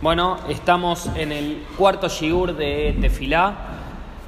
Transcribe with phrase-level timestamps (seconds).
[0.00, 3.54] Bueno, estamos en el cuarto shiur de Tefilá.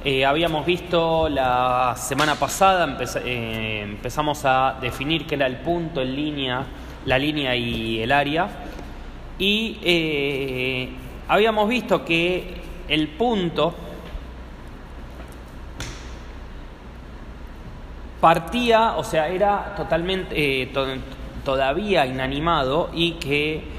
[0.05, 6.15] Eh, habíamos visto la semana pasada, eh, empezamos a definir qué era el punto en
[6.15, 6.63] línea,
[7.05, 8.49] la línea y el área.
[9.39, 10.89] Y eh,
[11.27, 12.53] habíamos visto que
[12.87, 13.73] el punto
[18.21, 20.85] partía, o sea, era totalmente, to-
[21.43, 23.72] todavía inanimado y que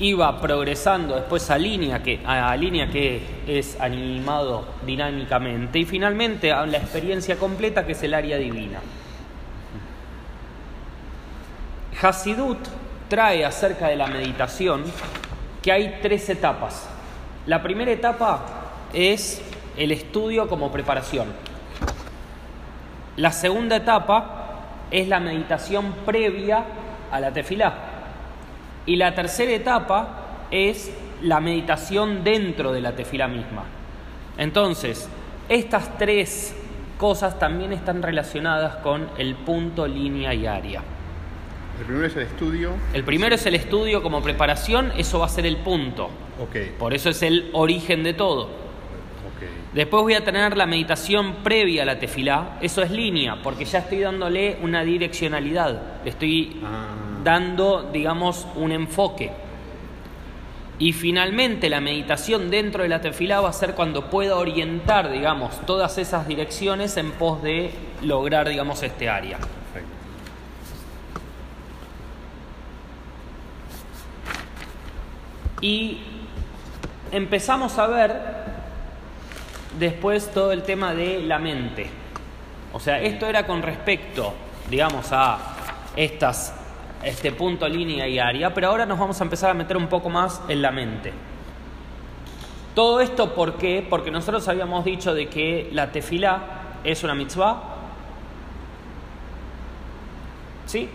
[0.00, 6.64] iba progresando después a línea que, a línea que es animado dinámicamente y finalmente a
[6.66, 8.80] la experiencia completa que es el área divina.
[12.00, 12.58] Hasidut
[13.08, 14.84] trae acerca de la meditación
[15.60, 16.88] que hay tres etapas.
[17.46, 18.44] La primera etapa
[18.94, 19.42] es
[19.76, 21.28] el estudio como preparación.
[23.16, 26.64] La segunda etapa es la meditación previa
[27.12, 27.89] a la tefilá.
[28.86, 30.90] Y la tercera etapa es
[31.22, 33.64] la meditación dentro de la tefilá misma.
[34.38, 35.08] Entonces,
[35.48, 36.54] estas tres
[36.98, 40.82] cosas también están relacionadas con el punto, línea y área.
[41.78, 42.72] El primero es el estudio.
[42.92, 46.10] El primero es el estudio como preparación, eso va a ser el punto.
[46.42, 48.60] Ok, Por eso es el origen de todo.
[49.72, 53.78] Después voy a tener la meditación previa a la tefilá, eso es línea, porque ya
[53.78, 57.09] estoy dándole una direccionalidad, le estoy Ah.
[57.24, 59.30] Dando, digamos, un enfoque.
[60.78, 65.60] Y finalmente la meditación dentro de la tefilá va a ser cuando pueda orientar, digamos,
[65.66, 67.70] todas esas direcciones en pos de
[68.02, 69.38] lograr, digamos, este área.
[75.60, 75.98] Y
[77.12, 78.20] empezamos a ver
[79.78, 81.90] después todo el tema de la mente.
[82.72, 84.32] O sea, esto era con respecto,
[84.70, 85.38] digamos, a
[85.96, 86.54] estas,
[87.02, 90.10] este punto, línea y área, pero ahora nos vamos a empezar a meter un poco
[90.10, 91.12] más en la mente.
[92.74, 93.84] Todo esto, ¿por qué?
[93.88, 97.62] Porque nosotros habíamos dicho de que la tefilá es una mitzvah.
[100.66, 100.88] ¿Sí?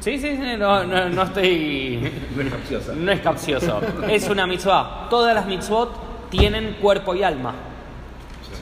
[0.00, 2.12] Sí, sí, sí, no, no, no estoy...
[2.36, 2.92] No es capciosa.
[2.94, 3.80] No es capcioso.
[4.08, 5.06] Es una mitzvah.
[5.08, 7.54] Todas las mitzvot tienen cuerpo y alma.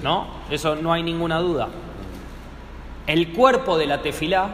[0.03, 0.27] ¿No?
[0.51, 1.69] Eso no hay ninguna duda.
[3.07, 4.51] El cuerpo de la tefilá,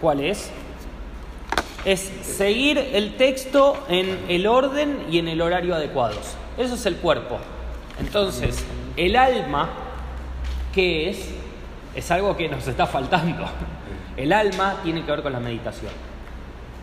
[0.00, 0.50] ¿cuál es?
[1.84, 6.36] Es seguir el texto en el orden y en el horario adecuados.
[6.56, 7.38] Eso es el cuerpo.
[8.00, 8.64] Entonces,
[8.96, 9.68] el alma,
[10.72, 11.28] ¿qué es?
[11.94, 13.44] Es algo que nos está faltando.
[14.16, 15.92] El alma tiene que ver con la meditación.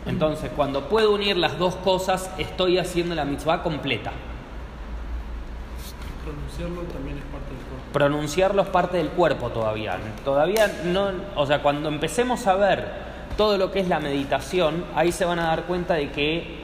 [0.05, 4.11] Entonces, cuando puedo unir las dos cosas, estoy haciendo la mitzvah completa.
[6.23, 7.93] Pronunciarlo también es parte del cuerpo.
[7.93, 9.97] Pronunciarlo es parte del cuerpo todavía.
[10.23, 15.11] Todavía no, o sea, cuando empecemos a ver todo lo que es la meditación, ahí
[15.11, 16.61] se van a dar cuenta de que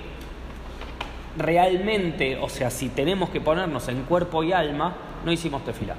[1.37, 5.95] realmente, o sea, si tenemos que ponernos en cuerpo y alma, no hicimos tefilá.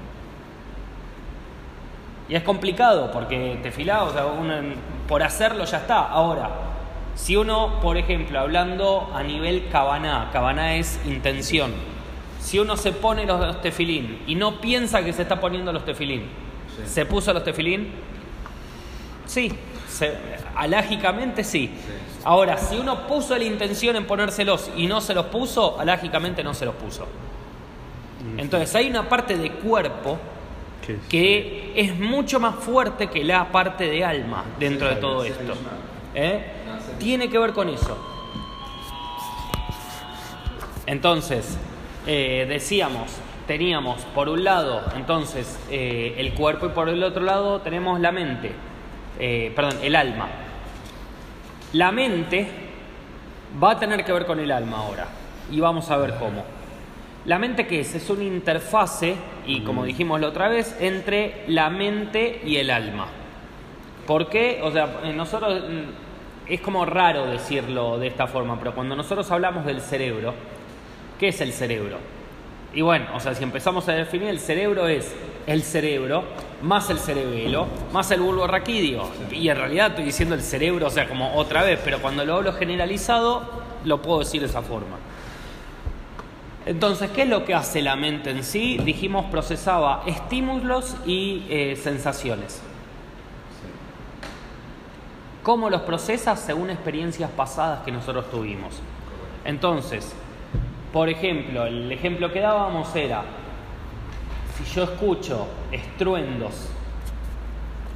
[2.29, 4.55] Y es complicado porque tefilá, o sea, uno,
[5.07, 6.09] por hacerlo ya está.
[6.09, 6.51] Ahora,
[7.15, 11.73] si uno, por ejemplo, hablando a nivel cabaná, cabaná es intención.
[12.41, 15.85] Si uno se pone los, los tefilín y no piensa que se está poniendo los
[15.85, 16.25] tefilín,
[16.85, 17.89] ¿se puso los tefilín?
[19.27, 19.53] Sí,
[19.89, 20.17] se-
[20.55, 21.71] alágicamente sí.
[22.25, 26.53] Ahora, si uno puso la intención en ponérselos y no se los puso, alágicamente no
[26.55, 27.07] se los puso.
[28.37, 30.19] Entonces hay una parte de cuerpo
[31.09, 35.53] que es mucho más fuerte que la parte de alma dentro de todo esto.
[36.15, 36.45] ¿Eh?
[36.99, 37.97] Tiene que ver con eso.
[40.87, 41.59] Entonces,
[42.07, 43.11] eh, decíamos,
[43.47, 48.13] teníamos por un lado entonces eh, el cuerpo y por el otro lado tenemos la
[48.13, 48.53] mente,
[49.19, 50.29] eh, perdón, el alma.
[51.73, 52.47] La mente
[53.63, 55.07] va a tener que ver con el alma ahora
[55.51, 56.45] y vamos a ver cómo.
[57.25, 57.95] La mente qué es?
[57.95, 63.07] Es una interfase, y como dijimos la otra vez, entre la mente y el alma.
[64.07, 64.61] ¿Por qué?
[64.63, 69.31] O sea, eh, nosotros mm, es como raro decirlo de esta forma, pero cuando nosotros
[69.31, 70.33] hablamos del cerebro,
[71.19, 71.99] ¿qué es el cerebro?
[72.73, 75.15] Y bueno, o sea, si empezamos a definir, el cerebro es
[75.49, 76.25] el cerebro
[76.61, 79.09] más el cerebelo más el bulbo raquídeo.
[79.33, 82.37] Y en realidad estoy diciendo el cerebro, o sea, como otra vez, pero cuando lo
[82.37, 83.43] hablo generalizado,
[83.85, 84.97] lo puedo decir de esa forma.
[86.67, 88.79] Entonces, ¿qué es lo que hace la mente en sí?
[88.85, 92.61] Dijimos, procesaba estímulos y eh, sensaciones.
[95.43, 96.37] ¿Cómo los procesa?
[96.37, 98.75] Según experiencias pasadas que nosotros tuvimos.
[99.47, 100.13] Entonces,
[100.93, 103.23] por ejemplo, el ejemplo que dábamos era,
[104.59, 106.69] si yo escucho estruendos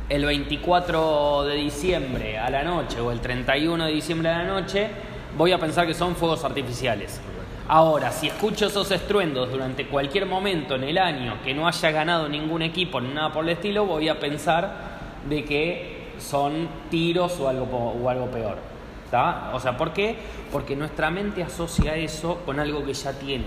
[0.08, 4.88] el 24 de diciembre a la noche o el 31 de diciembre a la noche,
[5.36, 7.20] voy a pensar que son fuegos artificiales.
[7.66, 12.28] Ahora, si escucho esos estruendos durante cualquier momento en el año que no haya ganado
[12.28, 17.48] ningún equipo ni nada por el estilo, voy a pensar de que son tiros o
[17.48, 18.58] algo, o algo peor.
[19.06, 19.50] ¿Está?
[19.52, 20.16] O sea, ¿por qué?
[20.52, 23.46] Porque nuestra mente asocia eso con algo que ya tiene.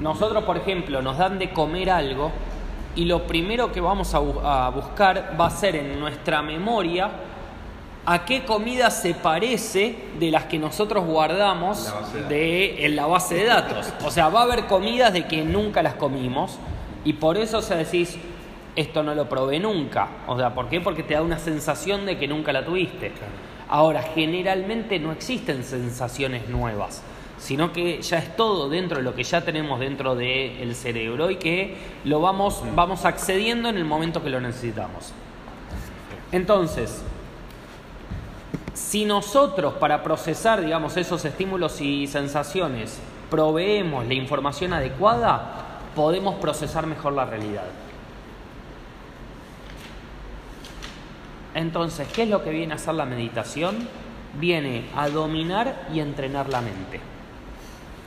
[0.00, 2.32] Nosotros, por ejemplo, nos dan de comer algo
[2.96, 7.10] y lo primero que vamos a, bu- a buscar va a ser en nuestra memoria
[8.06, 12.96] a qué comida se parece de las que nosotros guardamos La base de de, en
[12.96, 13.92] la base de datos.
[14.04, 16.58] O sea, va a haber comidas de que nunca las comimos
[17.04, 18.18] y por eso se decís,
[18.76, 20.08] esto no lo probé nunca.
[20.26, 20.80] O sea, ¿por qué?
[20.80, 23.12] Porque te da una sensación de que nunca la tuviste.
[23.70, 27.02] Ahora, generalmente no existen sensaciones nuevas,
[27.38, 31.36] sino que ya es todo dentro de lo que ya tenemos dentro del cerebro y
[31.36, 35.12] que lo vamos, vamos accediendo en el momento que lo necesitamos.
[36.32, 37.02] Entonces,
[38.72, 42.98] si nosotros para procesar, digamos, esos estímulos y sensaciones
[43.30, 47.66] proveemos la información adecuada, podemos procesar mejor la realidad.
[51.54, 53.88] Entonces, ¿qué es lo que viene a hacer la meditación?
[54.40, 57.13] Viene a dominar y entrenar la mente.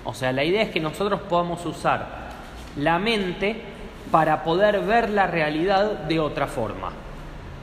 [0.07, 2.29] O sea, la idea es que nosotros podamos usar
[2.77, 3.61] la mente
[4.09, 6.93] para poder ver la realidad de otra forma.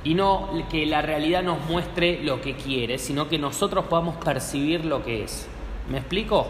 [0.05, 4.85] Y no que la realidad nos muestre lo que quiere, sino que nosotros podamos percibir
[4.85, 5.49] lo que es.
[5.89, 6.47] ¿Me explico?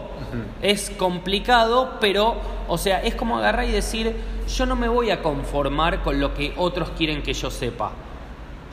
[0.61, 2.35] Es complicado, pero,
[2.67, 4.17] o sea, es como agarrar y decir,
[4.49, 7.93] yo no me voy a conformar con lo que otros quieren que yo sepa.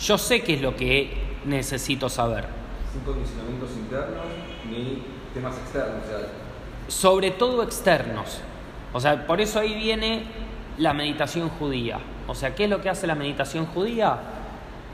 [0.00, 2.46] Yo sé qué es lo que necesito saber.
[2.92, 4.24] sin condicionamientos internos
[4.68, 6.02] ni temas externos.
[6.04, 6.41] O sea,
[6.88, 8.40] sobre todo externos.
[8.92, 10.24] O sea, por eso ahí viene
[10.78, 11.98] la meditación judía.
[12.26, 14.18] O sea, ¿qué es lo que hace la meditación judía?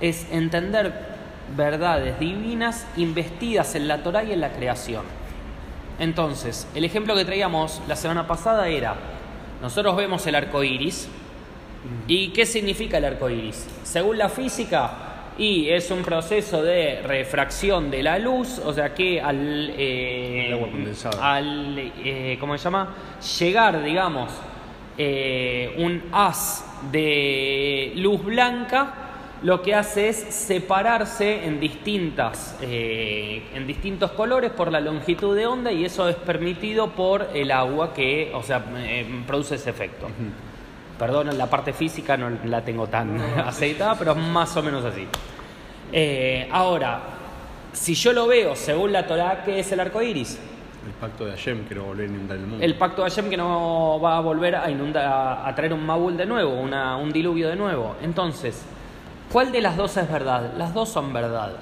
[0.00, 1.16] Es entender
[1.56, 5.04] verdades divinas investidas en la Torah y en la creación.
[5.98, 8.94] Entonces, el ejemplo que traíamos la semana pasada era,
[9.60, 11.08] nosotros vemos el arco iris,
[12.06, 13.66] ¿y qué significa el arco iris?
[13.82, 15.07] Según la física,
[15.38, 20.70] y es un proceso de refracción de la luz, o sea que al, eh, agua
[20.70, 21.34] condensada.
[21.34, 22.94] al eh, ¿cómo se llama?
[23.38, 24.32] Llegar, digamos,
[24.98, 29.08] eh, un haz de luz blanca,
[29.42, 35.46] lo que hace es separarse en distintas, eh, en distintos colores por la longitud de
[35.46, 40.08] onda y eso es permitido por el agua que, o sea, eh, produce ese efecto.
[40.98, 45.06] Perdón, la parte física no la tengo tan aceitada, pero es más o menos así.
[45.92, 47.00] Eh, ahora,
[47.72, 50.38] si yo lo veo según la Torah, ¿qué es el arco iris?
[50.86, 52.64] El pacto de Hashem que no volver a inundar el mundo.
[52.64, 55.84] El pacto de Hashem que no va a volver a inundar, a, a traer un
[55.84, 57.94] Mabul de nuevo, una- un diluvio de nuevo.
[58.02, 58.62] Entonces,
[59.32, 60.52] ¿cuál de las dos es verdad?
[60.56, 61.52] Las dos son verdad.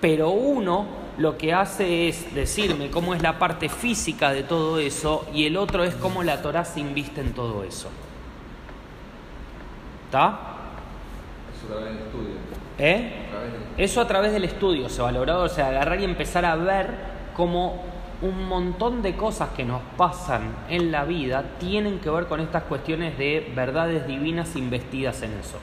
[0.00, 0.86] Pero uno
[1.18, 5.56] lo que hace es decirme cómo es la parte física de todo eso y el
[5.56, 7.88] otro es cómo la Torah se inviste en todo eso.
[10.06, 10.38] ¿Está?
[11.56, 12.34] eso a través del estudio.
[12.78, 13.26] ¿Eh?
[13.26, 16.44] A través del- Eso a través del estudio se valoró, o sea, agarrar y empezar
[16.44, 16.94] a ver
[17.36, 17.82] cómo
[18.22, 22.62] un montón de cosas que nos pasan en la vida tienen que ver con estas
[22.64, 25.58] cuestiones de verdades divinas investidas en eso.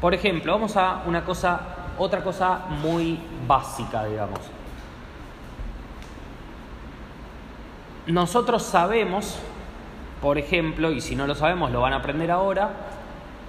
[0.00, 1.60] Por ejemplo, vamos a una cosa,
[1.98, 4.40] otra cosa muy básica, digamos.
[8.06, 9.38] Nosotros sabemos,
[10.22, 12.70] por ejemplo, y si no lo sabemos lo van a aprender ahora,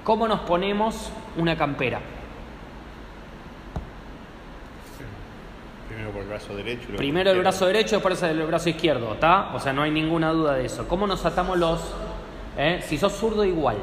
[0.04, 2.00] cómo nos ponemos una campera.
[5.88, 6.88] Primero por el brazo derecho.
[6.98, 9.54] Primero el brazo derecho, después el brazo izquierdo, ¿está?
[9.54, 10.88] O sea, no hay ninguna duda de eso.
[10.88, 11.80] ¿Cómo nos atamos los...
[12.58, 12.84] eh?
[12.84, 13.78] Si sos zurdo, igual.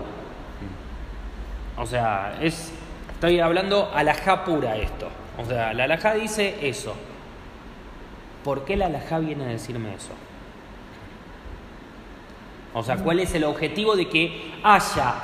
[1.78, 2.72] O sea, es...
[3.12, 5.08] Estoy hablando alajá pura esto.
[5.38, 6.94] O sea, la alajá dice eso.
[8.42, 10.12] ¿Por qué la alajá viene a decirme eso?
[12.74, 15.14] O sea, ¿cuál es el objetivo de que haya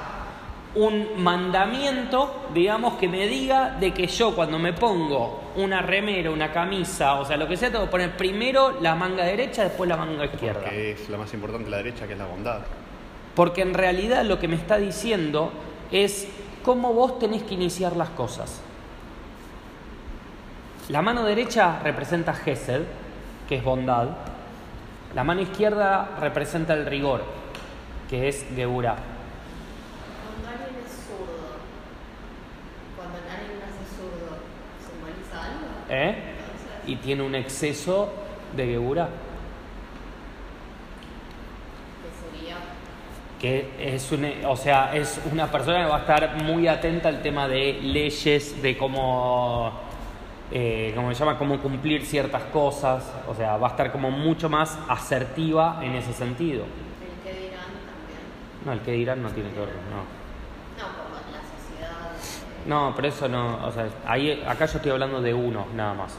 [0.77, 6.53] un mandamiento, digamos, que me diga de que yo cuando me pongo una remera, una
[6.53, 9.97] camisa, o sea, lo que sea, tengo que poner primero la manga derecha, después la
[9.97, 10.69] manga izquierda?
[10.69, 12.61] Que es la más importante la derecha, que es la bondad.
[13.35, 15.51] Porque en realidad lo que me está diciendo
[15.91, 16.29] es
[16.63, 18.61] cómo vos tenés que iniciar las cosas.
[20.89, 22.83] La mano derecha representa Gesed,
[23.49, 24.09] que es bondad.
[25.15, 27.25] La mano izquierda representa el rigor,
[28.09, 28.97] que es Geburah.
[30.23, 31.59] Cuando alguien es zurdo,
[32.97, 34.39] cuando alguien nace zurdo,
[34.81, 35.67] ¿simboliza algo?
[35.89, 36.11] ¿eh?
[36.11, 38.13] Entonces, Y tiene un exceso
[38.57, 39.09] de Geburah,
[42.03, 42.57] que sería
[43.41, 47.23] que es un, o sea, es una persona que va a estar muy atenta al
[47.23, 49.87] tema de leyes, de cómo
[50.51, 54.49] eh, como se llama, cómo cumplir ciertas cosas, o sea, va a estar como mucho
[54.49, 56.65] más asertiva en ese sentido.
[56.65, 58.23] El que dirán también.
[58.67, 60.03] No, el que dirán no tiene que ver, no.
[60.77, 62.11] No, por la sociedad.
[62.67, 66.19] No, pero eso no, o sea, ahí, acá yo estoy hablando de uno nada más.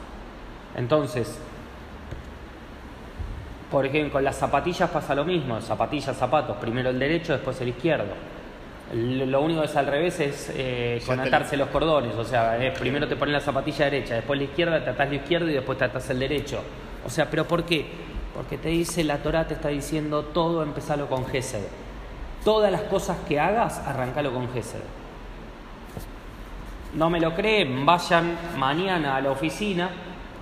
[0.78, 1.38] Entonces,
[3.70, 7.68] por ejemplo, con las zapatillas pasa lo mismo, zapatillas, zapatos, primero el derecho, después el
[7.68, 8.14] izquierdo.
[8.94, 12.64] Lo único que es al revés es eh, Ya con atarse los cordones, o sea,
[12.66, 15.54] es primero te pones la zapatilla derecha, después la izquierda, te atás lo izquierdo y
[15.54, 16.62] después te atás el derecho.
[17.06, 17.86] O sea, ¿pero por qué?
[18.34, 21.66] Porque te dice, la Torah te está diciendo todo, empezalo con Gesed.
[22.48, 24.80] Todas las cosas que hagas, arrancalo con Gesed.
[26.94, 29.90] No me lo creen, vayan mañana a la oficina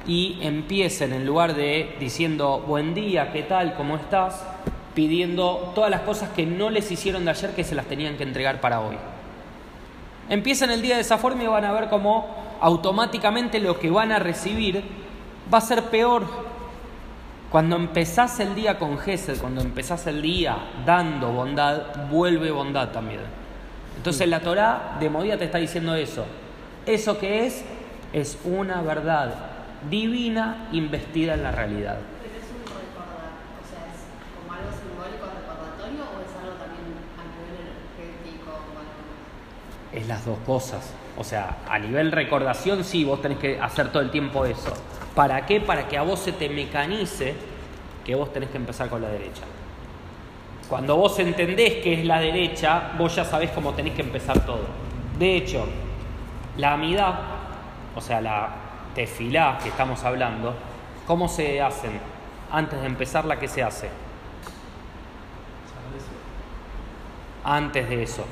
[0.06, 3.74] y empiecen en lugar de diciendo buen día, ¿qué tal?
[3.74, 4.46] ¿Cómo estás?
[4.94, 8.24] pidiendo todas las cosas que no les hicieron de ayer que se las tenían que
[8.24, 8.98] entregar para hoy.
[10.30, 12.28] Empiezan el día de esa forma y van a ver cómo
[12.62, 14.84] automáticamente lo que van a recibir
[15.52, 16.24] va a ser peor.
[17.56, 23.22] Cuando empezás el día con Gesed, cuando empezás el día dando bondad, vuelve bondad también.
[23.96, 26.26] Entonces la Torá de Modía te está diciendo eso.
[26.86, 27.64] ¿Eso que es?
[28.12, 29.36] Es una verdad
[29.90, 31.96] divina investida en la realidad.
[32.22, 34.04] Pero es un recordar, o sea, es
[34.36, 39.00] como algo simbólico recordatorio o es algo también a nivel energético o algo
[39.94, 39.94] más?
[39.94, 40.92] Es las dos cosas.
[41.18, 44.74] O sea, a nivel recordación sí, vos tenés que hacer todo el tiempo eso.
[45.16, 45.62] ¿Para qué?
[45.62, 47.36] Para que a vos se te mecanice
[48.04, 49.44] que vos tenés que empezar con la derecha.
[50.70, 54.66] Cuando vos entendés que es la derecha, vos ya sabés cómo tenés que empezar todo.
[55.18, 55.66] De hecho,
[56.58, 57.16] la amidad,
[57.96, 58.50] o sea, la
[58.94, 60.54] tefilá que estamos hablando,
[61.08, 62.00] ¿cómo se hacen?
[62.52, 63.90] Antes de empezar, ¿la que se hace?
[67.44, 68.26] Antes de eso.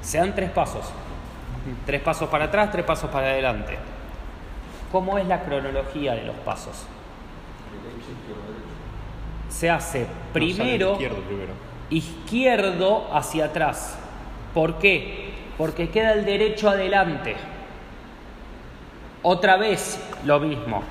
[0.00, 0.84] Se dan tres pasos.
[1.84, 3.76] Tres pasos para atrás, tres pasos para adelante.
[4.92, 6.86] ¿Cómo es la cronología de los pasos?
[9.48, 11.52] Se hace No, primero izquierdo primero.
[11.90, 13.98] izquierdo hacia atrás.
[14.54, 15.30] ¿Por qué?
[15.58, 17.36] Porque queda el derecho adelante.
[19.22, 20.82] Otra vez lo mismo.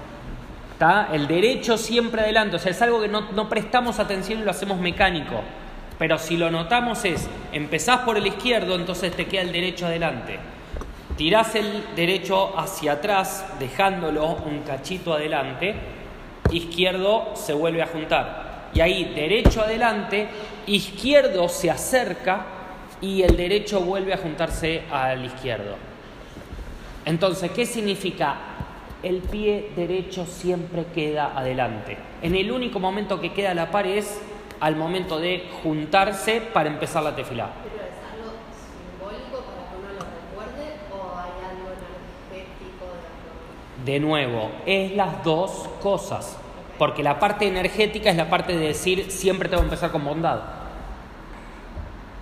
[0.73, 1.09] ¿Está?
[1.13, 2.57] El derecho siempre adelante.
[2.57, 5.41] O sea, es algo que no, no prestamos atención y lo hacemos mecánico.
[5.97, 10.39] Pero si lo notamos es, empezás por el izquierdo, entonces te queda el derecho adelante.
[11.17, 15.75] Tirás el derecho hacia atrás, dejándolo un cachito adelante.
[16.51, 18.69] Izquierdo se vuelve a juntar.
[18.73, 20.27] Y ahí, derecho adelante,
[20.67, 22.45] izquierdo se acerca
[22.99, 25.75] y el derecho vuelve a juntarse al izquierdo.
[27.05, 28.35] Entonces, ¿qué significa?
[29.03, 31.97] El pie derecho siempre queda adelante.
[32.21, 34.19] En el único momento que queda a la par es
[34.59, 37.49] al momento de juntarse para empezar la tefilá.
[37.63, 42.85] ¿Pero es algo simbólico para que uno lo recuerde o hay algo energético
[43.85, 46.37] de nuevo, es las dos cosas.
[46.77, 50.39] Porque la parte energética es la parte de decir siempre tengo que empezar con bondad.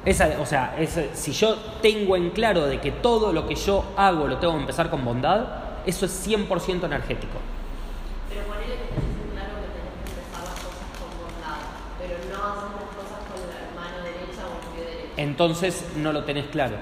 [0.06, 0.76] Esa, o sea,
[1.14, 4.60] si yo tengo en claro de que todo lo que yo hago lo tengo que
[4.60, 5.46] empezar con bondad,
[5.86, 7.40] eso es 100% energético.
[8.30, 11.60] Pero ponele que tenés en claro que tenés que empezar las cosas con bondad,
[11.98, 15.14] pero no hacer las cosas con la mano derecha o el pie derecho.
[15.18, 16.76] Entonces no lo tenés claro.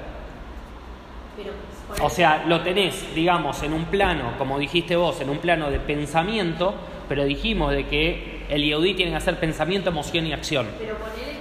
[1.37, 1.53] Pero
[2.01, 5.79] O sea, lo tenés, digamos, en un plano, como dijiste vos, en un plano de
[5.79, 6.73] pensamiento,
[7.09, 10.67] pero dijimos de que el Yehudí tiene que hacer pensamiento, emoción y acción.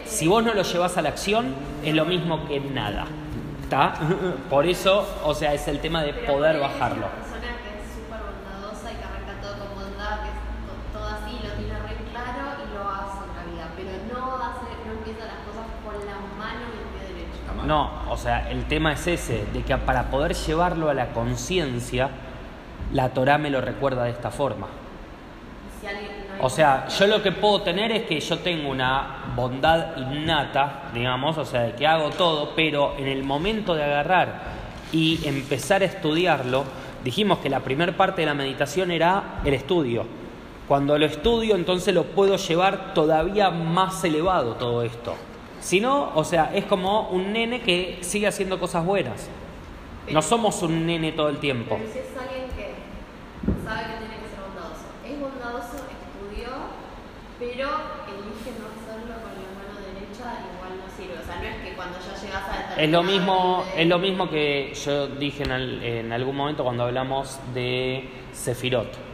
[0.05, 1.55] Si vos no lo llevas a la acción,
[1.85, 3.07] es lo mismo que nada.
[3.63, 3.95] ¿Está?
[4.51, 7.07] Por eso, o sea, es el tema de poder bajarlo.
[7.07, 10.99] Una persona que es súper bondadosa y que arranca todo con bondad, que es to-
[10.99, 13.91] todo así, lo tiene re claro y lo hace en la vida, pero
[17.67, 22.11] no sea, el tema es ese, de que para poder llevarlo a la conciencia,
[22.93, 24.69] la Torah me lo recuerda de esta forma.
[25.81, 29.97] Si no O sea, yo lo que puedo tener es que yo tengo una bondad
[29.97, 34.43] innata, digamos, o sea, de que hago todo, pero en el momento de agarrar
[34.93, 36.65] y empezar a estudiarlo,
[37.03, 40.05] dijimos que la primera parte de la meditación era el estudio.
[40.69, 45.17] Cuando lo estudio, entonces lo puedo llevar todavía más elevado todo esto.
[45.61, 49.29] Si no, o sea, es como un nene que sigue haciendo cosas buenas.
[50.11, 51.77] No somos un nene todo el tiempo.
[51.79, 52.75] Pero si es alguien que
[53.65, 56.49] sabe que tiene que ser bondadoso, es bondadoso, estudió,
[57.39, 57.69] pero
[58.09, 61.19] elige no hacerlo con la mano derecha, igual no sirve.
[61.23, 63.99] O sea, no es que cuando ya llegas a determinado Es lo mismo, es lo
[63.99, 69.10] mismo que yo dije en, al- en algún momento cuando hablamos de Sefirot.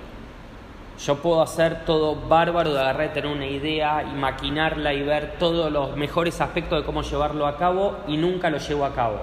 [0.99, 5.71] Yo puedo hacer todo bárbaro de agarrar tener una idea y maquinarla y ver todos
[5.71, 9.21] los mejores aspectos de cómo llevarlo a cabo y nunca lo llevo a cabo.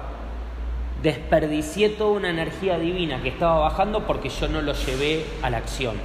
[1.01, 5.57] desperdicié toda una energía divina que estaba bajando porque yo no lo llevé a la
[5.57, 5.97] acción.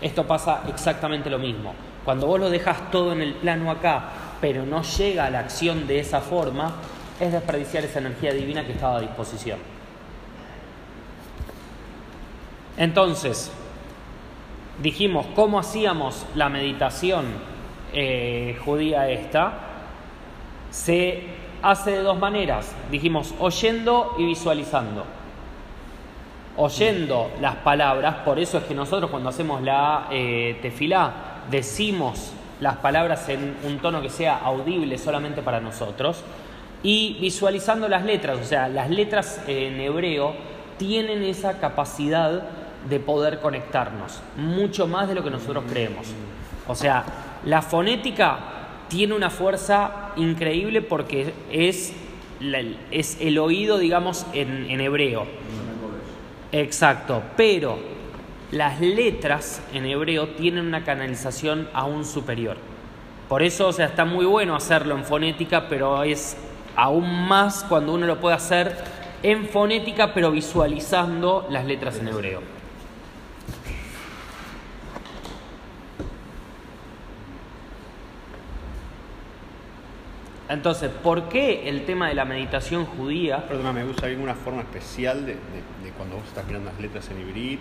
[0.00, 1.74] Esto pasa exactamente lo mismo.
[2.04, 4.04] Cuando vos lo dejas todo en el plano acá,
[4.40, 6.76] pero no llega a la acción de esa forma,
[7.18, 9.58] es desperdiciar esa energía divina que estaba a disposición.
[12.76, 13.50] Entonces,
[14.82, 17.24] dijimos cómo hacíamos la meditación
[17.92, 19.60] eh, judía esta.
[20.70, 21.24] Se
[21.62, 22.74] hace de dos maneras.
[22.90, 25.04] Dijimos oyendo y visualizando.
[26.58, 31.12] Oyendo las palabras, por eso es que nosotros cuando hacemos la eh, tefilá
[31.50, 36.22] decimos las palabras en un tono que sea audible solamente para nosotros.
[36.82, 40.34] Y visualizando las letras, o sea, las letras en hebreo
[40.78, 42.42] tienen esa capacidad
[42.88, 46.06] de poder conectarnos, mucho más de lo que nosotros creemos.
[46.68, 47.04] O sea,
[47.44, 48.38] la fonética
[48.88, 51.92] tiene una fuerza increíble porque es,
[52.90, 55.26] es el oído, digamos, en, en hebreo.
[56.52, 57.78] Exacto, pero
[58.50, 62.56] las letras en hebreo tienen una canalización aún superior.
[63.28, 66.36] Por eso, o sea, está muy bueno hacerlo en fonética, pero es
[66.76, 68.76] aún más cuando uno lo puede hacer
[69.22, 72.55] en fonética, pero visualizando las letras en hebreo.
[80.48, 83.46] Entonces, ¿por qué el tema de la meditación judía?
[83.48, 85.36] Perdona, me gusta alguna forma especial de,
[85.96, 87.58] cuando vos estás mirando las letras en hibrid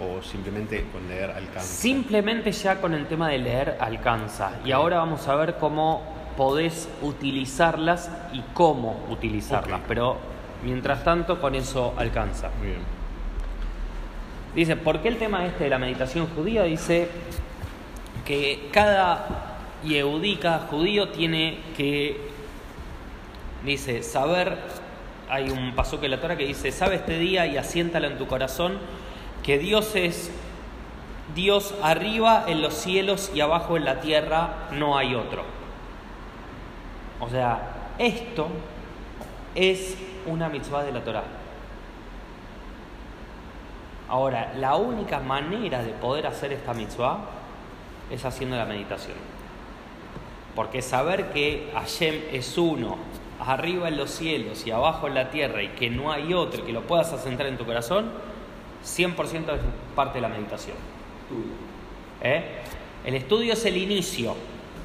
[0.00, 1.60] o simplemente con leer alcanza.
[1.60, 4.52] Simplemente ya con el tema de leer alcanza.
[4.64, 6.02] Y ahora vamos a ver cómo
[6.36, 9.80] podés utilizarlas y cómo utilizarlas.
[9.86, 10.16] Pero
[10.64, 12.50] mientras tanto, con eso alcanza.
[12.58, 12.80] Muy bien.
[14.54, 16.62] Dice, ¿por qué el tema este de la meditación judía?
[16.62, 17.08] Dice
[18.24, 19.51] que cada
[19.84, 22.20] Yehudica, judío, tiene que,
[23.64, 24.58] dice, saber,
[25.28, 28.26] hay un paso que la Torah que dice, sabe este día y asiéntalo en tu
[28.26, 28.78] corazón,
[29.42, 30.30] que Dios es
[31.34, 35.44] Dios arriba en los cielos y abajo en la tierra no hay otro.
[37.20, 38.48] O sea, esto
[39.54, 41.24] es una mitzvah de la Torah.
[44.08, 47.18] Ahora, la única manera de poder hacer esta mitzvah
[48.10, 49.31] es haciendo la meditación.
[50.54, 52.96] Porque saber que Hashem es uno,
[53.40, 56.72] arriba en los cielos y abajo en la tierra, y que no hay otro que
[56.72, 58.10] lo puedas asentar en tu corazón,
[58.84, 59.60] 100% es
[59.94, 60.76] parte de la meditación.
[62.22, 62.44] ¿Eh?
[63.04, 64.34] El estudio es el inicio,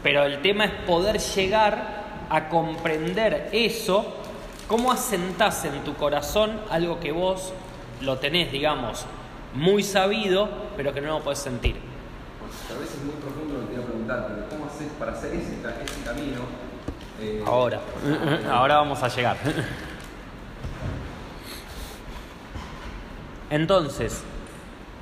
[0.02, 4.14] pero el tema es poder llegar a comprender eso,
[4.68, 7.54] cómo asentás en tu corazón algo que vos
[8.02, 9.06] lo tenés, digamos,
[9.54, 11.76] muy sabido, pero que no lo puedes sentir.
[12.70, 15.12] A veces es muy profundo lo que te iba a preguntar, pero ¿cómo haces para
[15.14, 16.42] hacer ese, ese camino?
[17.22, 17.80] Eh, ahora,
[18.52, 19.38] ahora vamos a llegar.
[23.50, 24.24] Entonces,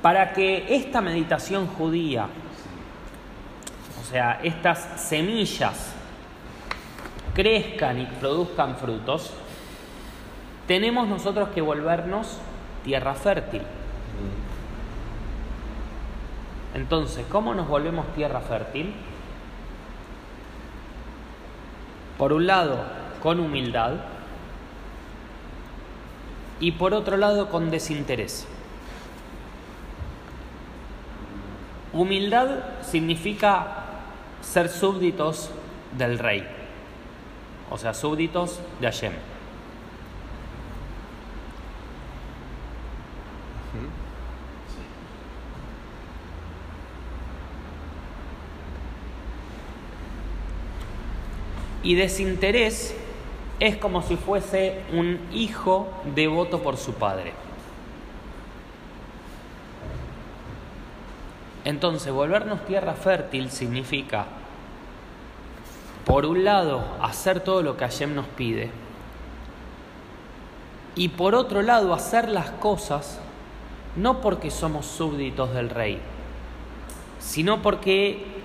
[0.02, 2.28] para que esta meditación judía,
[4.00, 5.92] o sea, estas semillas
[7.34, 9.32] crezcan y produzcan frutos,
[10.66, 12.38] tenemos nosotros que volvernos
[12.84, 13.62] tierra fértil.
[16.76, 18.92] Entonces, ¿cómo nos volvemos tierra fértil?
[22.18, 22.84] Por un lado,
[23.22, 23.92] con humildad
[26.60, 28.46] y por otro lado, con desinterés.
[31.94, 33.84] Humildad significa
[34.42, 35.50] ser súbditos
[35.96, 36.46] del rey,
[37.70, 39.12] o sea, súbditos de Hashem.
[51.86, 52.96] Y desinterés
[53.60, 57.32] es como si fuese un hijo devoto por su padre.
[61.64, 64.26] Entonces, volvernos tierra fértil significa,
[66.04, 68.68] por un lado, hacer todo lo que Hashem nos pide,
[70.96, 73.20] y por otro lado, hacer las cosas
[73.94, 76.00] no porque somos súbditos del rey,
[77.20, 78.35] sino porque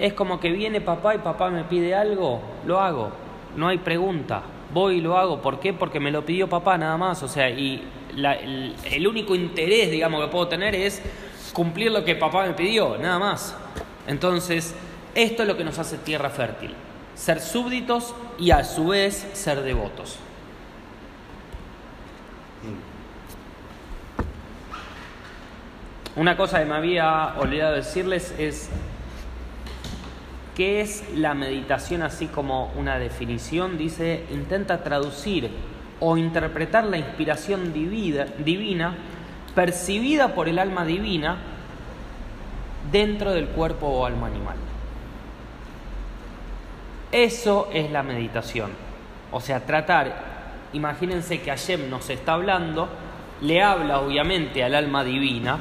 [0.00, 3.10] es como que viene papá y papá me pide algo, lo hago.
[3.54, 4.40] No hay pregunta.
[4.72, 5.42] Voy y lo hago.
[5.42, 5.74] ¿Por qué?
[5.74, 7.22] Porque me lo pidió papá nada más.
[7.22, 7.86] O sea, y
[8.16, 11.02] el, único interés, digamos, que puedo tener es
[11.52, 13.54] cumplir lo que papá me pidió, nada más.
[14.06, 14.74] Entonces,
[15.14, 16.74] esto es lo que nos hace tierra fértil.
[17.14, 20.18] Ser súbditos y a su vez ser devotos.
[26.16, 28.70] Una cosa que me había olvidado decirles es
[30.60, 33.78] ¿Qué es la meditación así como una definición?
[33.78, 35.50] Dice, intenta traducir
[36.00, 38.94] o interpretar la inspiración divida- divina
[39.54, 41.38] percibida por el alma divina
[42.92, 44.56] dentro del cuerpo o alma animal.
[47.10, 48.70] Eso es la meditación.
[49.32, 50.14] O sea, tratar,
[50.74, 52.86] imagínense que Hashem nos está hablando,
[53.40, 55.56] le habla obviamente al alma divina,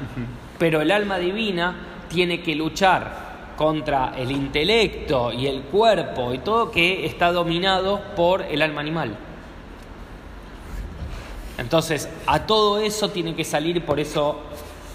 [0.57, 1.73] pero el alma divina
[2.09, 3.28] tiene que luchar
[3.59, 9.17] contra el intelecto y el cuerpo y todo que está dominado por el alma animal.
[11.57, 14.39] Entonces, a todo eso tiene que salir, por eso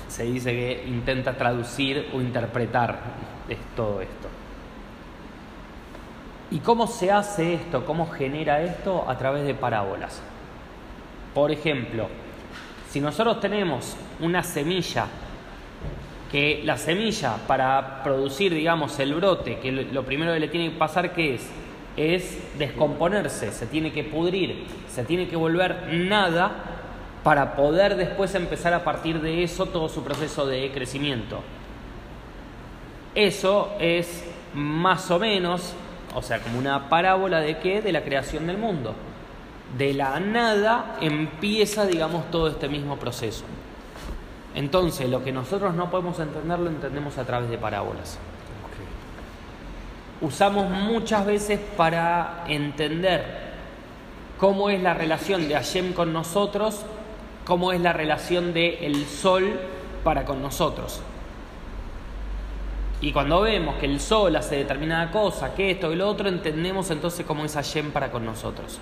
[0.08, 3.00] se dice que intenta traducir o interpretar
[3.76, 4.28] todo esto.
[6.50, 7.84] ¿Y cómo se hace esto?
[7.84, 9.04] ¿Cómo genera esto?
[9.06, 10.22] A través de parábolas.
[11.34, 12.08] Por ejemplo,
[12.88, 15.04] si nosotros tenemos una semilla,
[16.30, 20.78] que la semilla para producir, digamos, el brote, que lo primero que le tiene que
[20.78, 21.48] pasar, ¿qué es?
[21.96, 26.52] Es descomponerse, se tiene que pudrir, se tiene que volver nada
[27.22, 31.40] para poder después empezar a partir de eso todo su proceso de crecimiento.
[33.14, 35.72] Eso es más o menos,
[36.14, 37.80] o sea, como una parábola de qué?
[37.80, 38.94] De la creación del mundo.
[39.78, 43.44] De la nada empieza, digamos, todo este mismo proceso.
[44.54, 48.18] Entonces, lo que nosotros no podemos entender lo entendemos a través de parábolas.
[50.20, 53.24] Usamos muchas veces para entender
[54.38, 56.86] cómo es la relación de Hashem con nosotros,
[57.44, 59.58] cómo es la relación del sol
[60.04, 61.00] para con nosotros.
[63.00, 66.90] Y cuando vemos que el sol hace determinada cosa, que esto y lo otro, entendemos
[66.90, 68.78] entonces cómo es Hashem para con nosotros.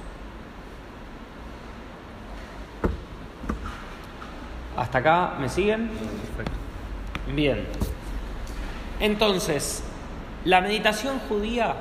[4.82, 5.90] ¿Hasta acá me siguen?
[6.36, 6.58] Perfecto.
[7.32, 7.68] Bien.
[8.98, 9.84] Entonces,
[10.44, 11.76] la meditación judía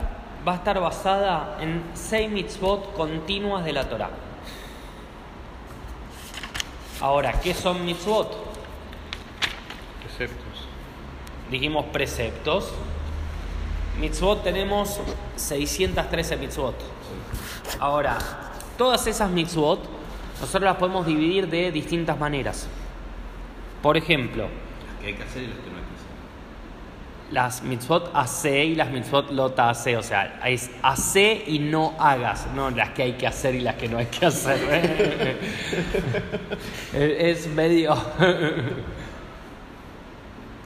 [0.48, 4.12] va a estar basada en seis mitzvot continuas de la Torah.
[7.02, 8.38] Ahora, ¿qué son mitzvot?
[10.04, 10.68] Preceptos.
[11.50, 12.72] Dijimos preceptos.
[14.00, 15.00] Mitzvot tenemos
[15.38, 16.76] 613 mitzvot.
[17.80, 18.20] Ahora,
[18.78, 19.80] todas esas mitzvot
[20.40, 22.68] nosotros las podemos dividir de distintas maneras.
[23.82, 26.12] Por ejemplo, Las que hay que hacer y las que no hay que hacer.
[27.32, 32.48] las mitzvot hace y las mitzvot lota hace, o sea, es hace y no hagas,
[32.54, 34.60] no las que hay que hacer y las que no hay que hacer.
[36.94, 37.96] es medio...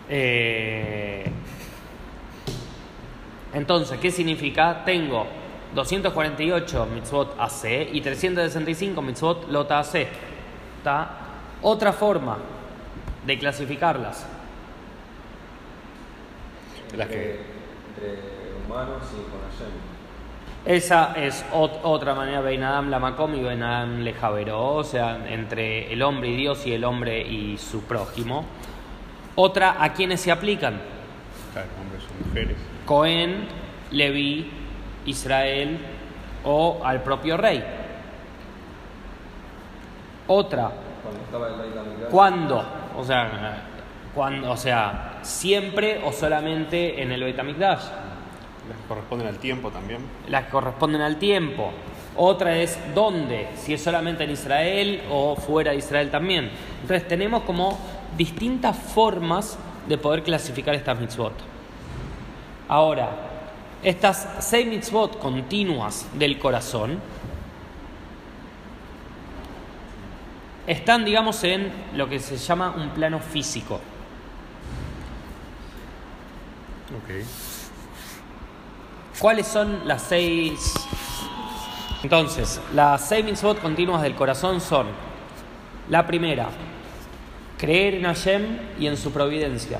[0.07, 1.25] Eh,
[3.53, 4.83] Entonces, ¿qué significa?
[4.85, 5.25] Tengo
[5.73, 10.07] 248 mitzvot hace y 365 mitzvot lota hace.
[10.77, 11.09] ¿Está?
[11.63, 12.37] Otra forma
[13.25, 14.25] de clasificarlas.
[16.95, 17.39] Las que,
[17.95, 18.19] Entre
[18.65, 19.71] humanos y con Hashem.
[20.65, 25.91] Esa es ot- otra manera, Beinadam la Macom y Beinadam le Javeró, o sea, entre
[25.93, 28.45] el hombre y Dios y el hombre y su prójimo.
[29.35, 30.79] Otra, ¿a quiénes se aplican?
[31.53, 32.57] claro, hombres o mujeres.
[32.85, 33.47] Cohen,
[33.91, 34.49] Leví,
[35.05, 35.77] Israel
[36.43, 37.63] o al propio rey.
[40.27, 40.71] Otra,
[42.09, 42.63] Cuando
[42.97, 43.63] O sea,
[44.13, 47.81] cuando, o sea, siempre o solamente en el Beit HaMikdash.
[48.67, 49.99] Las que corresponden al tiempo también.
[50.27, 51.71] las que corresponden al tiempo.
[52.17, 56.49] Otra es dónde, si es solamente en Israel o fuera de Israel también.
[56.81, 57.77] Entonces tenemos como
[58.17, 61.33] distintas formas de poder clasificar estas mitzvot.
[62.69, 63.09] Ahora,
[63.83, 66.99] estas seis mitzvot continuas del corazón
[70.67, 73.75] están, digamos, en lo que se llama un plano físico.
[76.95, 77.25] Ok.
[79.19, 80.73] ¿Cuáles son las seis?
[82.03, 84.87] Entonces, las seis mitzvot continuas del corazón son:
[85.89, 86.49] la primera,
[87.57, 89.79] creer en Hashem y en su providencia.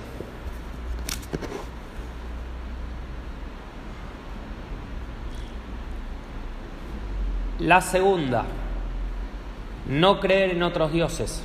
[7.60, 8.46] La segunda,
[9.88, 11.44] no creer en otros dioses.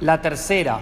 [0.00, 0.80] La tercera,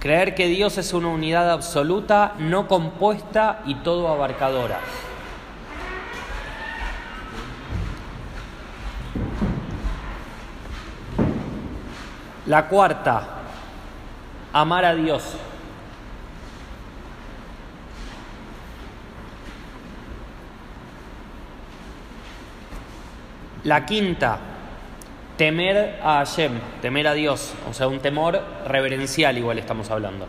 [0.00, 4.80] creer que Dios es una unidad absoluta, no compuesta y todo abarcadora.
[12.46, 13.26] La cuarta,
[14.52, 15.36] amar a Dios.
[23.64, 24.38] La quinta,
[25.38, 30.26] temer a Hashem, temer a Dios, o sea, un temor reverencial igual estamos hablando.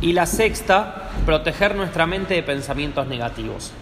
[0.00, 3.72] Y la sexta, proteger nuestra mente de pensamientos negativos.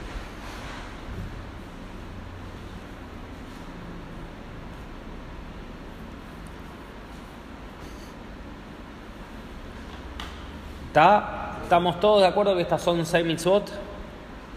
[10.89, 11.59] ¿Está?
[11.63, 13.86] ¿Estamos todos de acuerdo que estas son 6 mitzvot?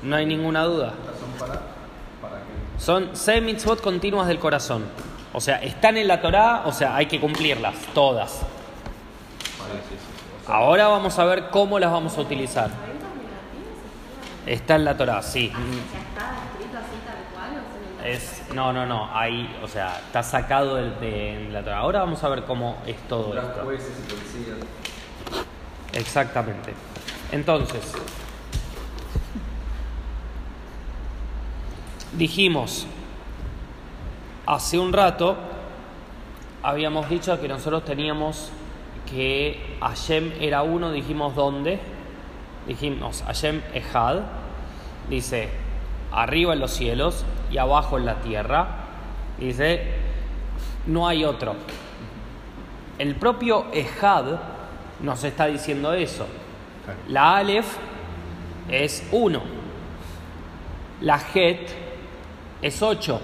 [0.03, 0.93] No hay ninguna duda.
[2.77, 4.85] Son 6 mitzvot continuas del corazón.
[5.33, 8.41] O sea, están en la Torá, o sea, hay que cumplirlas, todas.
[10.47, 12.69] Ahora vamos a ver cómo las vamos a utilizar.
[12.69, 15.45] ¿Pensamientos negativos Está en la Torá, sí.
[15.47, 15.62] están?
[15.63, 19.99] ¿Ya está escrito así tal cual o se Es, no, no, no, ahí, o sea,
[20.07, 21.77] está sacado del- de, la Torá.
[21.79, 23.67] Ahora vamos a ver cómo es todo esto.
[25.93, 26.73] Exactamente.
[27.31, 27.93] Entonces,
[32.17, 32.87] dijimos,
[34.45, 35.37] hace un rato,
[36.63, 38.51] habíamos dicho que nosotros teníamos
[39.09, 41.79] que Hashem era uno, dijimos dónde,
[42.67, 44.19] dijimos Hashem Ejad,
[45.09, 45.49] dice
[46.11, 48.67] arriba en los cielos y abajo en la tierra,
[49.39, 49.95] dice
[50.85, 51.55] no hay otro.
[52.97, 54.39] El propio Ejad
[55.01, 56.27] nos está diciendo eso.
[57.07, 57.77] La Aleph
[58.69, 59.41] es 1.
[61.01, 61.88] La Het
[62.61, 63.21] es 8,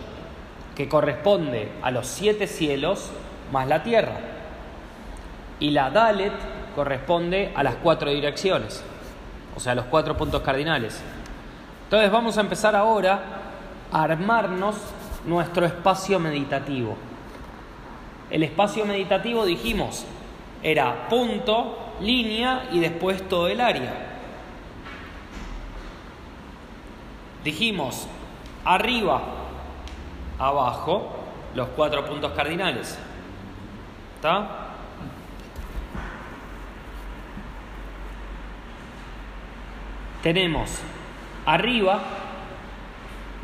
[0.75, 3.09] que corresponde a los siete cielos
[3.51, 4.17] más la tierra.
[5.59, 6.33] Y la Dalet
[6.75, 8.83] corresponde a las cuatro direcciones,
[9.55, 11.01] o sea, los cuatro puntos cardinales.
[11.85, 13.21] Entonces vamos a empezar ahora
[13.91, 14.75] a armarnos
[15.25, 16.97] nuestro espacio meditativo.
[18.29, 20.05] El espacio meditativo dijimos
[20.63, 23.93] era punto, línea y después todo el área.
[27.43, 28.07] Dijimos
[28.65, 29.21] arriba,
[30.38, 31.15] abajo,
[31.54, 32.97] los cuatro puntos cardinales.
[34.15, 34.47] ¿Está?
[40.21, 40.82] Tenemos
[41.45, 41.99] arriba,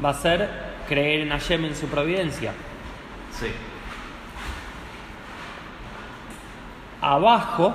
[0.03, 0.49] va a ser
[0.87, 2.53] creer en Hashem en su providencia.
[3.31, 3.51] Sí.
[7.01, 7.73] Abajo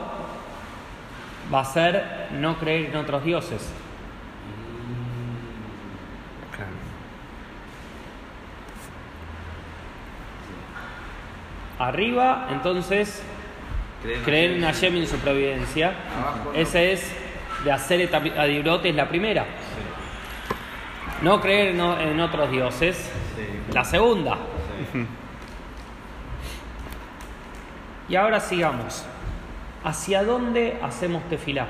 [1.52, 3.72] va a ser no creer en otros dioses.
[6.54, 6.70] Claro.
[11.78, 13.22] Arriba, entonces,
[14.24, 15.94] creer en Hashem y en su providencia.
[16.18, 16.58] Abajo, no.
[16.58, 17.12] Ese es
[17.64, 19.44] de hacer Adibrot, es la primera.
[21.22, 22.96] No creer en, otros dioses.
[22.96, 23.72] Sí.
[23.74, 24.36] La segunda.
[24.92, 25.06] Sí.
[28.08, 29.04] Y ahora sigamos.
[29.84, 31.66] ¿Hacia dónde hacemos tefilá?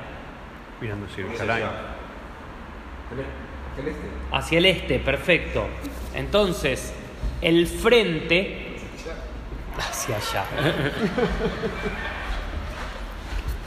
[0.80, 1.68] Mirando hacia ¿Cómo el se Jerusalén.
[3.08, 3.30] Celeste.
[4.32, 5.66] Hacia el este, perfecto.
[6.14, 6.94] Entonces,
[7.40, 8.65] el frente
[9.78, 10.44] hacia allá.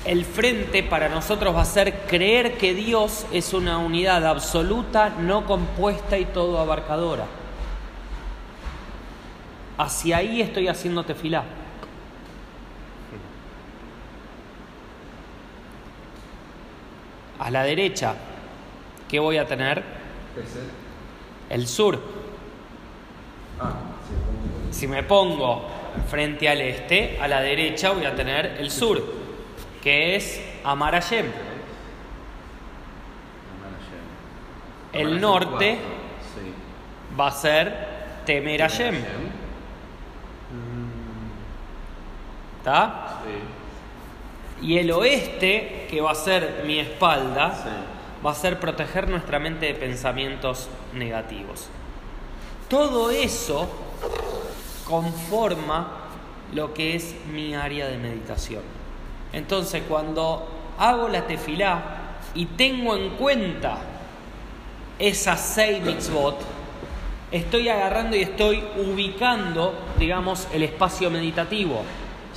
[0.05, 5.45] El frente para nosotros va a ser creer que Dios es una unidad absoluta, no
[5.45, 7.25] compuesta y todo abarcadora.
[9.77, 11.43] Hacia ahí estoy haciendo tefilá.
[17.39, 18.15] A la derecha,
[19.07, 19.83] ¿qué voy a tener?
[20.35, 20.57] ¿Qué es
[21.49, 21.67] el?
[21.67, 21.99] Sur.
[23.59, 23.73] Ah.
[24.71, 25.78] Si me pongo
[26.09, 29.01] frente al este, a la derecha voy a tener el sur,
[29.81, 31.25] que es Amar Hashem.
[34.93, 35.77] El norte
[37.19, 37.87] va a ser
[38.25, 38.95] Temer Hashem.
[42.59, 43.21] ¿Está?
[44.61, 47.53] Y el oeste, que va a ser mi espalda,
[48.25, 51.69] va a ser proteger nuestra mente de pensamientos negativos.
[52.67, 53.69] Todo eso
[54.89, 55.87] conforma
[56.53, 58.63] lo que es mi área de meditación.
[59.31, 60.47] Entonces, cuando
[60.79, 63.77] hago la tefilá y tengo en cuenta
[64.97, 66.41] esas seis mitzvot,
[67.31, 71.83] estoy agarrando y estoy ubicando, digamos, el espacio meditativo.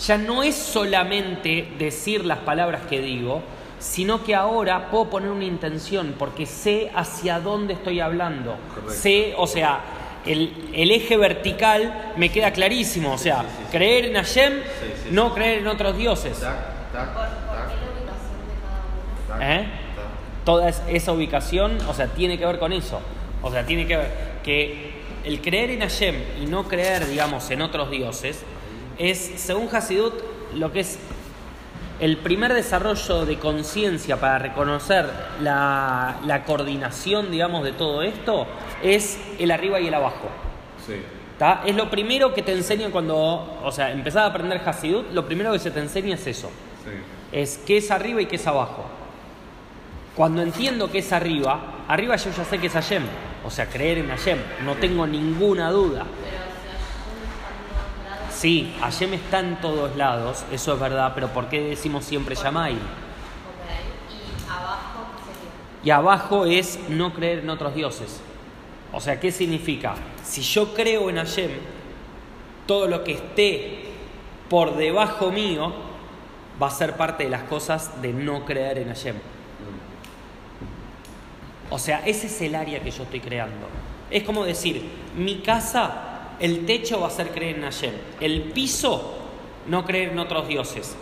[0.06, 3.42] Ya no es solamente decir las palabras que digo,
[3.78, 8.56] sino que ahora puedo poner una intención porque sé hacia dónde estoy hablando.
[8.74, 8.92] Correcto.
[8.92, 9.80] Sé, o sea,
[10.26, 13.12] el, el eje vertical me queda clarísimo.
[13.12, 13.68] O sea, sí, sí, sí.
[13.72, 16.38] creer en Hashem, Sí, sí, no creer en otros dioses.
[16.40, 19.38] Tac, tac, ¿Por, por tac, qué la ubicación de cada uno?
[19.38, 19.66] tac, ¿Eh?
[20.44, 23.00] toda es- esa ubicación, o sea, tiene que ver con eso.
[23.42, 24.10] O sea, tiene que ver
[24.44, 24.92] que
[25.24, 28.42] el creer en Hashem y no creer, digamos, en otros dioses,
[28.98, 30.14] es, según Hasidut,
[30.54, 30.98] lo que es
[32.02, 35.08] el primer desarrollo de conciencia para reconocer
[35.40, 38.44] la, la coordinación, digamos, de todo esto,
[38.82, 40.28] es el arriba y el abajo.
[40.84, 40.94] Sí.
[41.38, 41.62] ¿tá?
[41.64, 45.52] Es lo primero que te enseña cuando, o sea, empezás a aprender Hasidut, lo primero
[45.52, 46.50] que se te enseña es eso
[46.84, 46.90] Sí.
[47.30, 48.84] es qué es arriba y qué es abajo.
[50.16, 53.04] Cuando entiendo que es arriba, arriba yo ya sé que es Hashem.
[53.44, 54.38] O sea, creer en Hashem.
[54.64, 56.04] No tengo ninguna duda.
[58.42, 62.74] Sí, Hashem está en todos lados, eso es verdad, pero ¿por qué decimos siempre Yamai?
[65.84, 68.20] Y abajo es no creer en otros dioses.
[68.92, 69.94] O sea, ¿qué significa?
[70.24, 71.52] Si yo creo en Hashem,
[72.66, 73.84] todo lo que esté
[74.50, 75.72] por debajo mío
[76.60, 79.14] va a ser parte de las cosas de no creer en Hashem.
[81.70, 83.68] O sea, ese es el área que yo estoy creando.
[84.10, 84.84] Es como decir,
[85.16, 87.94] mi casa, el techo va a ser creer en Hashem.
[88.20, 89.18] El piso,
[89.66, 90.96] no creer en otros dioses.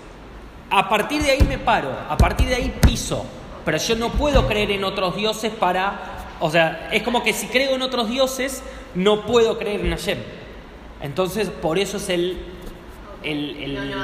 [0.71, 3.25] A partir de ahí me paro, a partir de ahí piso.
[3.65, 6.37] Pero yo no puedo creer en otros dioses para...
[6.41, 8.63] O sea, es como que si creo en otros dioses,
[8.95, 10.19] no puedo creer en Hashem.
[11.03, 12.39] Entonces, por eso es el,
[13.23, 13.95] el, el,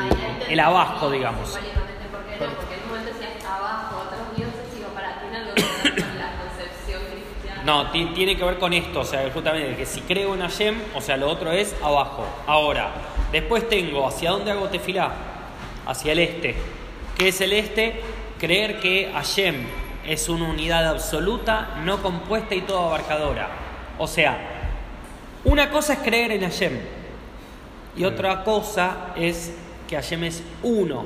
[0.49, 1.49] el abajo, digamos.
[1.49, 2.53] Simbólicamente, ¿por qué no?
[2.57, 6.05] Porque en un momento decía está abajo, otros dioses, digo, para ti algo que ver
[6.05, 7.56] con la concepción cristiana.
[7.67, 10.77] No, ti- tiene que ver con esto, o sea, justamente que si creo en Hashem,
[10.95, 12.25] o sea, lo otro es abajo.
[12.47, 12.93] Ahora,
[13.33, 15.11] después tengo, ¿hacia dónde hago tefilá?
[15.85, 16.55] Hacia el este.
[17.19, 18.01] ¿Qué es el este?
[18.39, 19.57] Creer que Hashem
[20.07, 23.49] es una unidad absoluta, no compuesta y todo abarcadora.
[23.99, 24.39] O sea,
[25.43, 26.79] una cosa es creer en Hashem
[27.97, 29.53] y otra cosa es
[29.89, 31.05] que Hashem es uno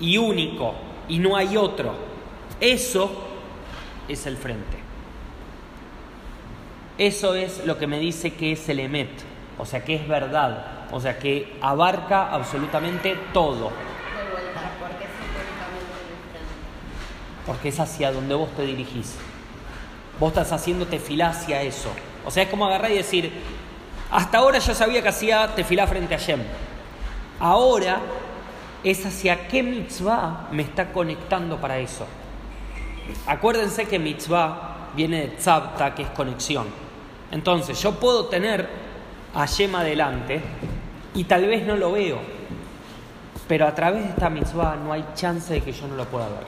[0.00, 0.74] y único
[1.08, 1.94] y no hay otro.
[2.60, 3.10] Eso
[4.06, 4.85] es el frente.
[6.98, 9.10] Eso es lo que me dice que es el Emet,
[9.58, 13.70] o sea, que es verdad, o sea, que abarca absolutamente todo,
[17.46, 19.14] porque es hacia donde vos te dirigís.
[20.18, 21.90] Vos estás haciendo tefilá hacia eso.
[22.24, 23.30] O sea, es como agarrar y decir,
[24.10, 26.40] hasta ahora yo sabía que hacía tefilá frente a Shem.
[27.38, 28.00] Ahora
[28.82, 32.06] es hacia qué mitzvah me está conectando para eso.
[33.26, 36.85] Acuérdense que mitzvah viene de tzavta, que es conexión.
[37.30, 38.68] Entonces, yo puedo tener
[39.34, 40.40] a Shem adelante
[41.14, 42.18] y tal vez no lo veo,
[43.48, 46.28] pero a través de esta mitzvah no hay chance de que yo no lo pueda
[46.28, 46.46] ver,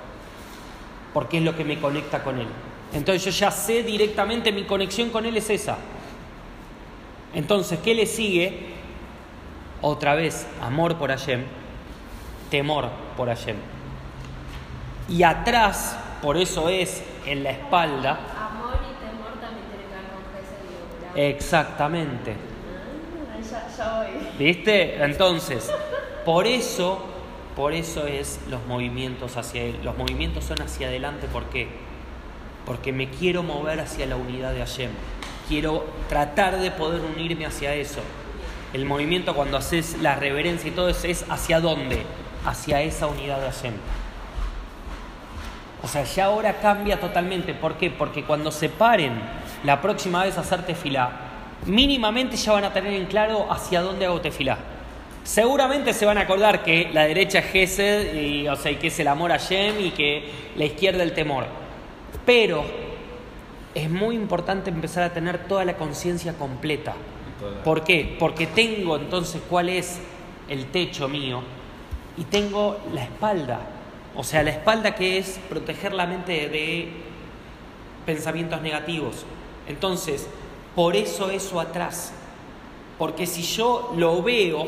[1.13, 2.49] porque es lo que me conecta con él.
[2.93, 5.77] Entonces, yo ya sé directamente mi conexión con él es esa.
[7.35, 8.69] Entonces, ¿qué le sigue?
[9.83, 11.45] Otra vez, amor por Hashem,
[12.51, 13.57] temor por Hashem.
[15.09, 20.09] Y atrás, por eso es en la espalda, Amor y temor también tienen que ver
[20.11, 20.98] con Gesed y Geburah.
[21.15, 22.35] Exactamente.
[23.33, 24.29] Ah, ya, ya voy.
[24.39, 25.03] ¿Viste?
[25.03, 25.71] Entonces,
[26.25, 27.05] por eso,
[27.57, 29.81] por eso es los movimientos hacia él.
[29.83, 31.69] Los movimientos son hacia adelante, ¿por qué?
[32.67, 34.91] Porque me quiero mover hacia la unidad de Hashem.
[35.49, 38.01] Quiero tratar de poder unirme hacia eso.
[38.75, 42.03] El movimiento cuando haces la reverencia y todo eso es hacia dónde?
[42.45, 43.75] Hacia esa unidad de Hashem.
[45.83, 47.55] O sea, ya ahora cambia totalmente.
[47.55, 47.91] ¿Por qué?
[47.91, 49.13] Porque cuando se paren
[49.65, 51.11] la próxima vez hacer tefilá,
[51.67, 54.59] mínimamente ya van a tener en claro hacia dónde hago tefilá.
[55.25, 58.87] Seguramente se van a acordar que la derecha es Gesed, y, o sea, y que
[58.87, 61.45] es el amor a Shem y que la izquierda el temor.
[62.25, 62.65] Pero
[63.75, 66.95] es muy importante empezar a tener toda la conciencia completa.
[67.63, 68.17] ¿Por qué?
[68.19, 70.01] Porque tengo entonces cuál es
[70.49, 71.43] el techo mío
[72.17, 73.61] y tengo la espalda.
[74.17, 76.89] O sea, la espalda que es proteger la mente de
[78.07, 79.27] pensamientos negativos.
[79.69, 80.27] Entonces,
[80.75, 82.13] por eso eso atrás.
[82.99, 84.67] Porque si yo lo veo,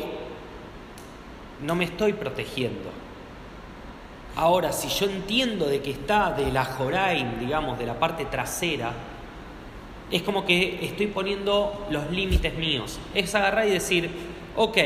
[1.61, 2.89] no me estoy protegiendo.
[4.35, 8.93] Ahora, si yo entiendo de que está de la Jorain, digamos, de la parte trasera,
[10.09, 12.99] es como que estoy poniendo los límites míos.
[13.13, 14.09] Es agarrar y decir,
[14.55, 14.77] ok,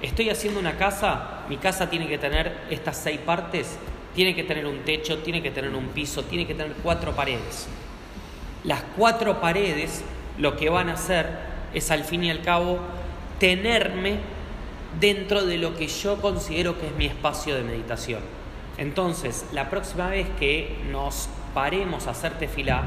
[0.00, 3.78] estoy haciendo una casa, mi casa tiene que tener estas seis partes,
[4.14, 7.68] tiene que tener un techo, tiene que tener un piso, tiene que tener cuatro paredes.
[8.64, 10.02] Las cuatro paredes
[10.38, 11.28] lo que van a hacer
[11.72, 12.78] es al fin y al cabo
[13.38, 14.18] tenerme
[14.98, 18.20] dentro de lo que yo considero que es mi espacio de meditación.
[18.76, 22.82] Entonces, la próxima vez que nos paremos a hacer tefilá,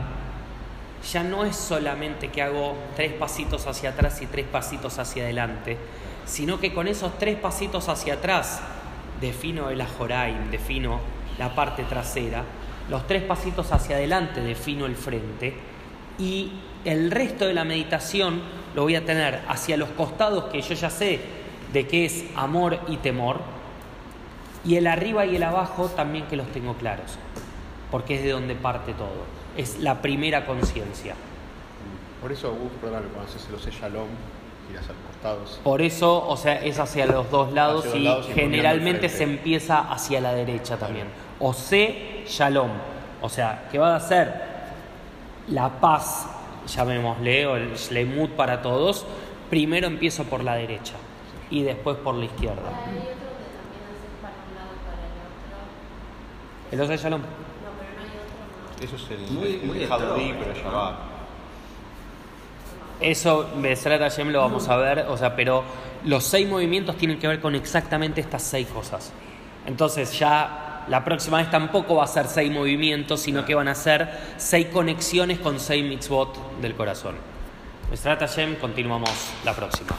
[1.12, 5.78] ya no es solamente que hago tres pasitos hacia atrás y tres pasitos hacia adelante,
[6.26, 8.62] sino que con esos tres pasitos hacia atrás
[9.20, 11.00] defino el ajoraim, defino
[11.38, 12.44] la parte trasera,
[12.90, 15.54] los tres pasitos hacia adelante defino el frente
[16.18, 16.52] y
[16.86, 18.42] el resto de la meditación
[18.76, 21.20] lo voy a tener hacia los costados que yo ya sé
[21.72, 23.40] de qué es amor y temor
[24.66, 27.18] y el arriba y el abajo también que los tengo claros,
[27.92, 29.26] porque es de donde parte todo,
[29.58, 31.16] es la primera conciencia.
[32.22, 34.08] Por eso, vos, perdóname, cuando haces los shalom,
[34.70, 35.60] giras a los costados.
[35.64, 39.24] Por eso, o sea, es hacia los dos lados los y lados y generalmente se
[39.24, 41.08] empieza hacia la derecha también.
[41.40, 42.70] O C, shalom.
[43.22, 44.34] O sea, que va a ser
[45.48, 46.28] la paz,
[46.68, 49.06] llamémosle, o el Shlemut para todos.
[49.50, 50.94] Primero empiezo por la derecha
[51.50, 52.62] y después por la izquierda.
[52.62, 55.14] Hay otro que también haces para un lado y para el
[56.72, 56.72] otro.
[56.72, 57.22] El Osay Shalom.
[57.22, 57.28] No,
[57.78, 58.34] pero no hay otro
[58.72, 58.82] más.
[58.82, 60.98] Eso es el, Muy- el, muy el Jaludí, estrón, pero va.
[63.00, 65.64] Eso, Besrat Hashem lo vamos a ver, o sea, pero
[66.06, 69.12] los seis movimientos tienen que ver con exactamente estas seis cosas.
[69.66, 73.76] Entonces ya la próxima vez tampoco va a ser seis movimientos, sino que van a
[73.76, 77.16] ser seis conexiones con seis mitzvot del corazón.
[77.90, 79.12] Besrat Hashem, continuamos
[79.46, 79.96] la próxima.